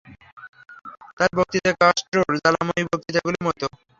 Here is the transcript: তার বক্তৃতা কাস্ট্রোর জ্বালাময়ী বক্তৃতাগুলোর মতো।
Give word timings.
তার 1.17 1.31
বক্তৃতা 1.37 1.71
কাস্ট্রোর 1.81 2.31
জ্বালাময়ী 2.39 2.83
বক্তৃতাগুলোর 2.89 3.45
মতো। 3.47 3.65